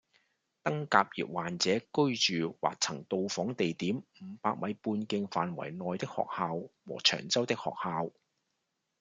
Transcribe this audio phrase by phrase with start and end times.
[0.63, 8.11] 登革熱患者居住或曾到訪地點五百米半徑範圍內的學校和長洲的學校